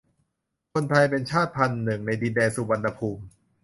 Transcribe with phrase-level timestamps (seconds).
[0.73, 3.23] คนไทย เป็นชาติพันธุ์หนึ่งในดินแดนสุวรรณภูมิ